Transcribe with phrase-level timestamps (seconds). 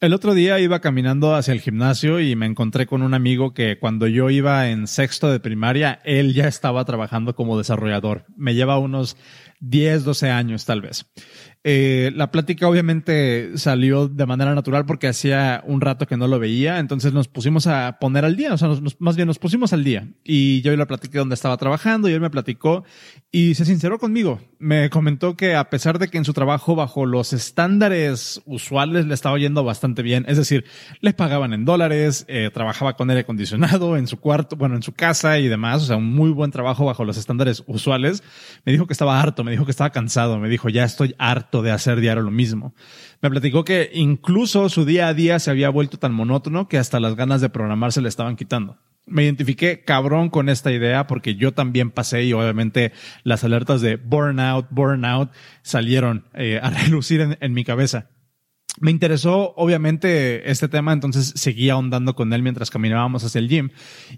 [0.00, 3.80] El otro día iba caminando hacia el gimnasio y me encontré con un amigo que
[3.80, 8.24] cuando yo iba en sexto de primaria, él ya estaba trabajando como desarrollador.
[8.36, 9.16] Me lleva unos
[9.60, 11.06] 10, 12 años tal vez.
[11.64, 16.38] Eh, la plática obviamente salió de manera natural porque hacía un rato que no lo
[16.38, 19.82] veía, entonces nos pusimos a poner al día, o sea, más bien nos pusimos al
[19.82, 20.08] día.
[20.24, 22.84] Y yo le platiqué donde estaba trabajando y él me platicó
[23.32, 24.40] y se sinceró conmigo.
[24.58, 29.14] Me comentó que a pesar de que en su trabajo bajo los estándares usuales le
[29.14, 30.64] estaba yendo bastante bien, es decir,
[31.00, 34.92] le pagaban en dólares, eh, trabajaba con aire acondicionado en su cuarto, bueno, en su
[34.92, 38.22] casa y demás, o sea, un muy buen trabajo bajo los estándares usuales.
[38.64, 41.62] Me dijo que estaba harto, me dijo que estaba cansado, me dijo, ya estoy harto
[41.62, 42.74] de hacer diario lo mismo.
[43.22, 47.00] Me platicó que incluso su día a día se había vuelto tan monótono que hasta
[47.00, 48.76] las ganas de programar se le estaban quitando.
[49.06, 52.92] Me identifiqué cabrón con esta idea porque yo también pasé y obviamente
[53.24, 55.30] las alertas de burnout, burnout
[55.62, 58.10] salieron eh, a relucir en, mi cabeza.
[58.80, 63.70] Me interesó obviamente este tema, entonces seguía ahondando con él mientras caminábamos hacia el gym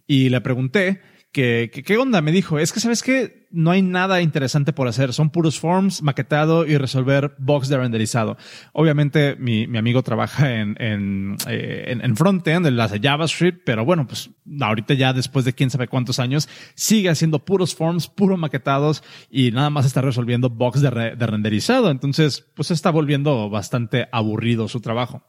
[0.08, 1.00] y le pregunté
[1.32, 2.20] que, ¿qué onda?
[2.20, 6.02] Me dijo, es que sabes que no hay nada interesante por hacer, son puros forms,
[6.02, 8.36] maquetado y resolver bugs de renderizado.
[8.72, 13.84] Obviamente mi, mi amigo trabaja en, en, eh, en, en frontend, en las JavaScript, pero
[13.84, 18.36] bueno, pues ahorita ya después de quién sabe cuántos años, sigue haciendo puros forms, puro
[18.36, 21.90] maquetados y nada más está resolviendo bugs de, de renderizado.
[21.90, 25.22] Entonces, pues está volviendo bastante aburrido su trabajo.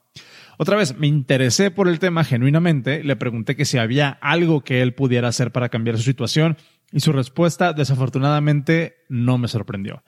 [0.61, 4.83] Otra vez, me interesé por el tema genuinamente, le pregunté que si había algo que
[4.83, 6.55] él pudiera hacer para cambiar su situación
[6.91, 10.03] y su respuesta desafortunadamente no me sorprendió.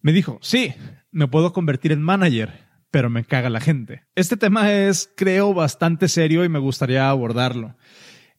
[0.00, 0.72] Me dijo, sí,
[1.10, 2.54] me puedo convertir en manager,
[2.90, 4.04] pero me caga la gente.
[4.14, 7.76] Este tema es, creo, bastante serio y me gustaría abordarlo.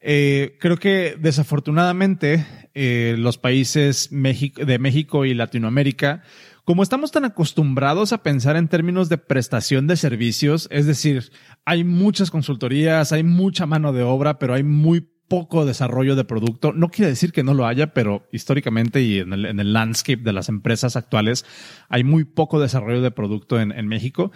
[0.01, 6.23] Eh, creo que desafortunadamente eh, los países de México y Latinoamérica
[6.69, 11.31] como estamos tan acostumbrados a pensar en términos de prestación de servicios, es decir,
[11.65, 16.71] hay muchas consultorías, hay mucha mano de obra, pero hay muy poco desarrollo de producto.
[16.71, 20.47] No quiere decir que no lo haya, pero históricamente y en el, landscape de las
[20.47, 21.43] empresas actuales
[21.89, 24.31] hay muy poco desarrollo de producto en, México.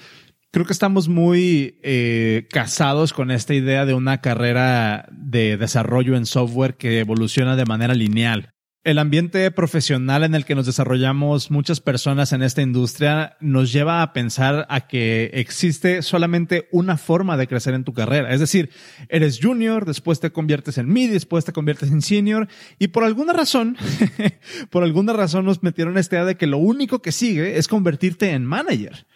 [0.49, 6.25] Creo que estamos muy eh, casados con esta idea de una carrera de desarrollo en
[6.25, 8.52] software que evoluciona de manera lineal.
[8.83, 14.01] El ambiente profesional en el que nos desarrollamos muchas personas en esta industria nos lleva
[14.01, 18.33] a pensar a que existe solamente una forma de crecer en tu carrera.
[18.33, 18.71] Es decir,
[19.07, 23.31] eres junior, después te conviertes en mid, después te conviertes en senior y por alguna
[23.31, 23.77] razón,
[24.69, 28.31] por alguna razón nos metieron esta idea de que lo único que sigue es convertirte
[28.31, 29.07] en manager.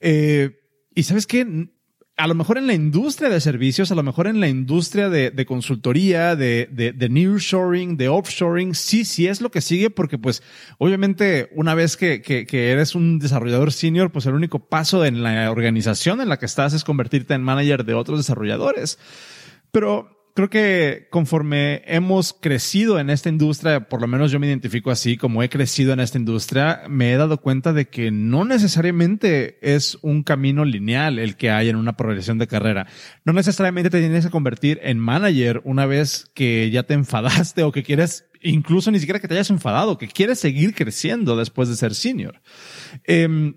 [0.00, 0.60] Eh,
[0.94, 1.70] y sabes qué?
[2.18, 5.30] A lo mejor en la industria de servicios, a lo mejor en la industria de,
[5.30, 10.16] de consultoría, de, de, de nearshoring, de offshoring, sí, sí es lo que sigue, porque
[10.16, 10.42] pues
[10.78, 15.22] obviamente una vez que, que, que, eres un desarrollador senior, pues el único paso en
[15.22, 18.98] la organización en la que estás es convertirte en manager de otros desarrolladores.
[19.70, 24.90] Pero creo que conforme hemos crecido en esta industria, por lo menos yo me identifico
[24.90, 29.56] así, como he crecido en esta industria, me he dado cuenta de que no necesariamente
[29.62, 32.86] es un camino lineal el que hay en una progresión de carrera.
[33.24, 37.72] No necesariamente te tienes que convertir en manager una vez que ya te enfadaste o
[37.72, 41.76] que quieres incluso ni siquiera que te hayas enfadado, que quieres seguir creciendo después de
[41.76, 42.42] ser senior.
[43.04, 43.54] Eh,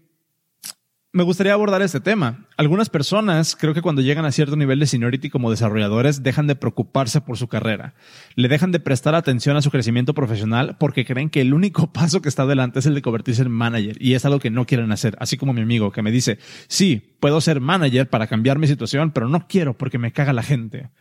[1.12, 2.46] me gustaría abordar este tema.
[2.56, 6.56] Algunas personas creo que cuando llegan a cierto nivel de seniority como desarrolladores dejan de
[6.56, 7.96] preocuparse por su carrera.
[8.36, 12.22] Le dejan de prestar atención a su crecimiento profesional porque creen que el único paso
[12.22, 14.92] que está adelante es el de convertirse en manager y es algo que no quieren
[14.92, 15.18] hacer.
[15.20, 16.38] Así como mi amigo que me dice,
[16.68, 20.44] sí, puedo ser manager para cambiar mi situación, pero no quiero porque me caga la
[20.44, 20.92] gente.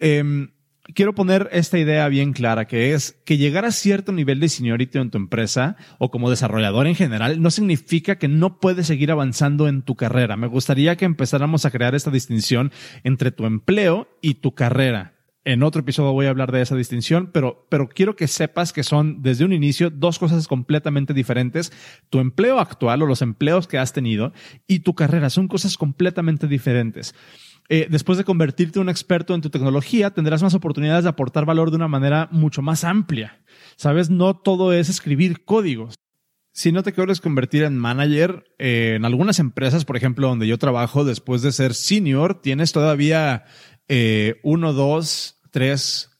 [0.00, 0.48] Eh,
[0.92, 4.98] quiero poner esta idea bien clara, que es que llegar a cierto nivel de seniority
[4.98, 9.68] en tu empresa o como desarrollador en general no significa que no puedes seguir avanzando
[9.68, 10.36] en tu carrera.
[10.36, 12.72] Me gustaría que empezáramos a crear esta distinción
[13.02, 15.14] entre tu empleo y tu carrera.
[15.46, 18.82] En otro episodio voy a hablar de esa distinción, pero, pero quiero que sepas que
[18.82, 21.70] son desde un inicio dos cosas completamente diferentes.
[22.08, 24.32] Tu empleo actual o los empleos que has tenido
[24.66, 27.14] y tu carrera son cosas completamente diferentes.
[27.68, 31.46] Eh, después de convertirte en un experto en tu tecnología, tendrás más oportunidades de aportar
[31.46, 33.40] valor de una manera mucho más amplia.
[33.76, 35.94] Sabes, no todo es escribir códigos.
[36.52, 40.56] Si no te quieres convertir en manager, eh, en algunas empresas, por ejemplo, donde yo
[40.56, 43.44] trabajo, después de ser senior, tienes todavía
[43.88, 46.10] eh, uno, dos, tres,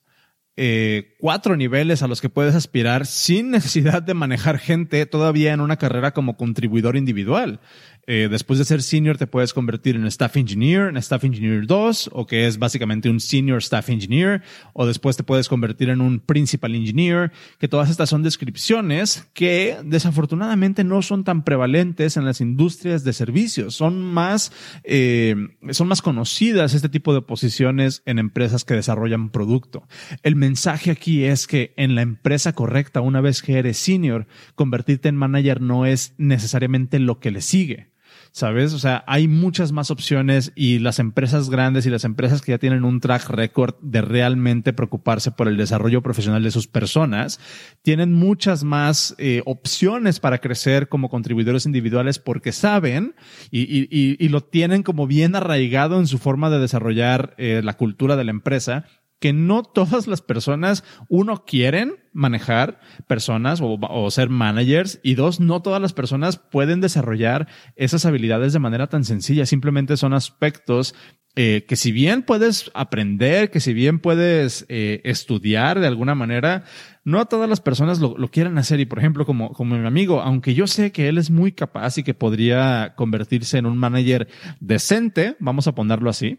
[0.57, 5.61] eh, cuatro niveles a los que puedes aspirar sin necesidad de manejar gente todavía en
[5.61, 7.61] una carrera como contribuidor individual.
[8.07, 12.11] Eh, después de ser senior te puedes convertir en staff engineer, en staff engineer 2,
[12.13, 14.43] o que es básicamente un senior staff engineer,
[14.73, 19.79] o después te puedes convertir en un principal engineer, que todas estas son descripciones que
[19.85, 23.75] desafortunadamente no son tan prevalentes en las industrias de servicios.
[23.75, 24.53] Son más,
[24.85, 25.35] eh,
[25.71, 29.87] son más conocidas este tipo de posiciones en empresas que desarrollan producto.
[30.23, 35.09] El mensaje aquí es que en la empresa correcta, una vez que eres senior, convertirte
[35.09, 37.94] en manager no es necesariamente lo que le sigue.
[38.35, 38.75] ¿Sabes?
[38.75, 42.59] O sea, hay muchas más opciones y las empresas grandes y las empresas que ya
[42.59, 47.39] tienen un track record de realmente preocuparse por el desarrollo profesional de sus personas,
[47.83, 53.15] tienen muchas más eh, opciones para crecer como contribuidores individuales porque saben
[53.53, 53.87] y, y,
[54.19, 58.25] y, lo tienen como bien arraigado en su forma de desarrollar eh, la cultura de
[58.25, 58.85] la empresa
[59.21, 65.61] que no todas las personas, uno, quieren manejar personas o, ser managers y dos, no
[65.61, 69.45] todas las personas pueden desarrollar esas habilidades de manera tan sencilla.
[69.45, 70.95] Simplemente son aspectos
[71.37, 76.63] eh, que si bien puedes aprender, que si bien puedes eh, estudiar de alguna manera,
[77.03, 78.79] no todas las personas lo, lo quieren hacer.
[78.79, 81.99] Y por ejemplo, como, como mi amigo, aunque yo sé que él es muy capaz
[81.99, 84.29] y que podría convertirse en un manager
[84.61, 86.39] decente, vamos a ponerlo así,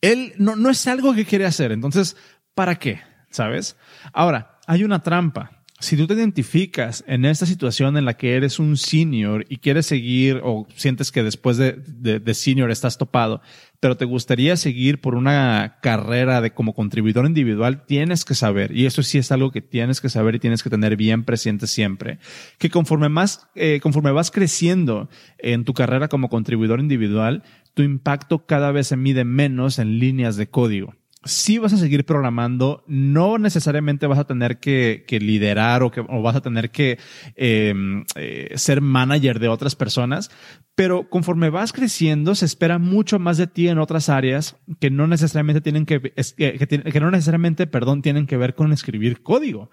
[0.00, 1.72] él no, no es algo que quiere hacer.
[1.72, 2.16] Entonces,
[2.54, 3.00] ¿para qué?
[3.30, 3.76] ¿Sabes?
[4.14, 5.52] Ahora, hay una trampa.
[5.78, 9.84] Si tú te identificas en esta situación en la que eres un senior y quieres
[9.84, 13.42] seguir o sientes que después de, de, senior estás topado,
[13.78, 18.86] pero te gustaría seguir por una carrera de como contribuidor individual, tienes que saber, y
[18.86, 22.20] eso sí es algo que tienes que saber y tienes que tener bien presente siempre,
[22.56, 27.42] que conforme más, eh, conforme vas creciendo en tu carrera como contribuidor individual,
[27.74, 30.94] tu impacto cada vez se mide menos en líneas de código.
[31.24, 36.36] Si vas a seguir programando, no necesariamente vas a tener que, liderar o, que, vas
[36.36, 36.98] a tener que
[37.34, 40.30] em, eh, ser manager de otras personas,
[40.76, 45.08] pero conforme vas creciendo, se espera mucho más de ti en otras áreas que no
[45.08, 49.70] necesariamente tienen que, que no necesariamente, perdón, tienen que ver con escribir código.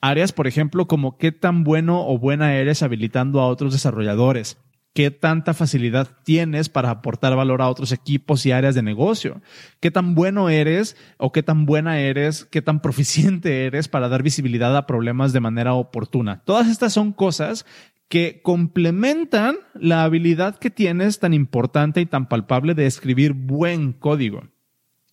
[0.00, 4.58] Áreas, por ejemplo, como qué tan bueno o buena eres habilitando a otros desarrolladores
[4.96, 9.42] qué tanta facilidad tienes para aportar valor a otros equipos y áreas de negocio,
[9.78, 14.22] qué tan bueno eres o qué tan buena eres, qué tan proficiente eres para dar
[14.22, 16.40] visibilidad a problemas de manera oportuna.
[16.46, 17.66] Todas estas son cosas
[18.08, 24.48] que complementan la habilidad que tienes tan importante y tan palpable de escribir buen código.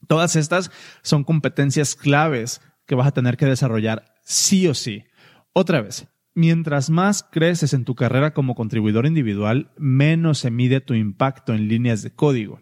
[0.08, 0.72] Todas estas
[1.02, 5.04] son competencias claves que vas a tener que desarrollar sí o sí.
[5.52, 10.96] Otra vez, Mientras más creces en tu carrera como contribuidor individual, menos se mide tu
[10.96, 12.60] impacto en líneas de código.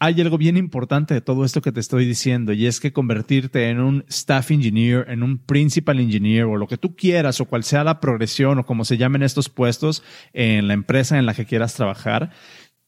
[0.00, 3.70] Hay algo bien importante de todo esto que te estoy diciendo y es que convertirte
[3.70, 7.62] en un staff engineer, en un principal engineer o lo que tú quieras o cual
[7.62, 11.46] sea la progresión o como se llamen estos puestos en la empresa en la que
[11.46, 12.32] quieras trabajar,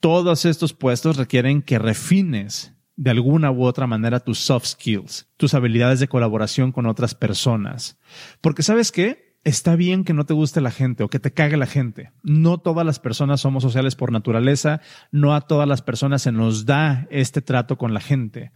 [0.00, 5.54] todos estos puestos requieren que refines de alguna u otra manera tus soft skills, tus
[5.54, 7.98] habilidades de colaboración con otras personas.
[8.40, 9.25] Porque sabes qué?
[9.46, 12.10] Está bien que no te guste la gente o que te cague la gente.
[12.24, 14.80] No todas las personas somos sociales por naturaleza,
[15.12, 18.50] no a todas las personas se nos da este trato con la gente.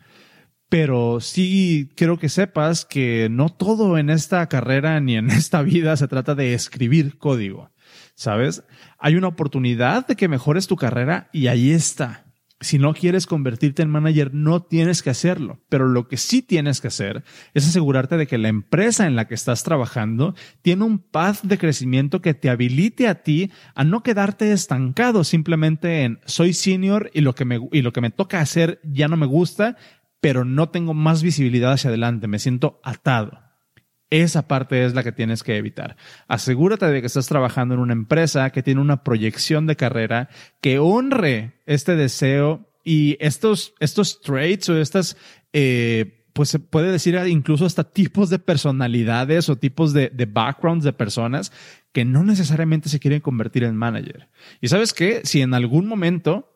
[0.68, 5.96] Pero sí quiero que sepas que no todo en esta carrera ni en esta vida
[5.96, 7.70] se trata de escribir código.
[8.16, 8.64] ¿Sabes?
[8.98, 12.24] Hay una oportunidad de que mejores tu carrera y ahí está.
[12.62, 15.60] Si no quieres convertirte en manager, no tienes que hacerlo.
[15.70, 17.24] Pero lo que sí tienes que hacer
[17.54, 21.56] es asegurarte de que la empresa en la que estás trabajando tiene un path de
[21.56, 27.22] crecimiento que te habilite a ti a no quedarte estancado simplemente en soy senior y
[27.22, 29.76] lo que me, y lo que me toca hacer ya no me gusta,
[30.20, 32.28] pero no tengo más visibilidad hacia adelante.
[32.28, 33.49] Me siento atado.
[34.10, 35.96] Esa parte es la que tienes que evitar.
[36.26, 40.28] Asegúrate de que estás trabajando en una empresa que tiene una proyección de carrera
[40.60, 45.16] que honre este deseo y estos, estos traits o estas,
[45.52, 50.84] eh, pues se puede decir incluso hasta tipos de personalidades o tipos de, de backgrounds
[50.84, 51.52] de personas
[51.92, 54.28] que no necesariamente se quieren convertir en manager.
[54.60, 55.20] Y sabes qué?
[55.24, 56.49] Si en algún momento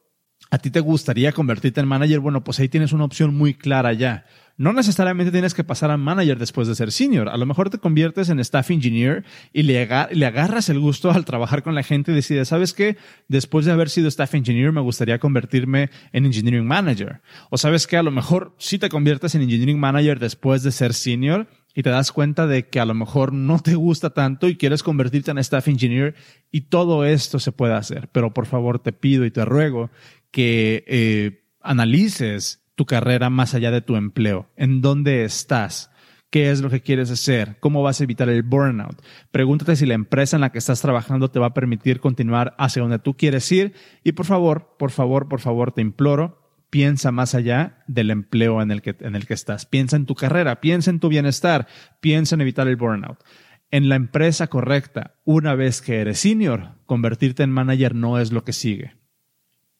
[0.55, 3.93] a ti te gustaría convertirte en manager, bueno, pues ahí tienes una opción muy clara
[3.93, 4.25] ya
[4.57, 7.29] no necesariamente tienes que pasar a manager después de ser senior.
[7.29, 11.63] A lo mejor te conviertes en staff engineer y le, agarras el gusto al trabajar
[11.63, 12.97] con la gente y decides, ¿sabes qué?
[13.29, 17.21] Después de haber sido staff engineer, me gustaría convertirme en engineering manager.
[17.51, 17.97] O sabes qué?
[17.97, 21.91] A lo mejor sí te conviertes en engineering manager después de ser senior y te
[21.91, 25.39] das cuenta de que a lo mejor no te gusta tanto y quieres convertirte en
[25.39, 26.15] staff engineer
[26.53, 28.09] y todo esto se puede hacer.
[28.13, 29.91] Pero por favor te pido y te ruego
[30.35, 35.93] que eh, analices tu carrera más allá de tu empleo, en dónde estás,
[36.29, 37.59] ¿Qué es lo que quieres hacer?
[37.61, 39.00] ¿Cómo vas a evitar el burnout?
[39.31, 42.83] Pregúntate si la empresa en la que estás trabajando te va a permitir continuar hacia
[42.83, 43.75] donde tú quieres ir.
[44.03, 48.73] Y por favor, por favor, por favor, te imploro, piensa más allá del empleo en
[48.73, 49.64] el que, en el que estás.
[49.64, 51.69] Piensa en tu carrera, piensa en tu bienestar,
[52.00, 53.23] piensa en evitar el burnout.
[53.71, 58.43] En la empresa correcta, una vez que eres senior, convertirte en manager no es lo
[58.43, 59.04] que sigue.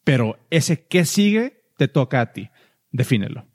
[0.04, 2.50] Pero ese qué sigue te toca a ti.
[2.92, 3.46] Defínelo.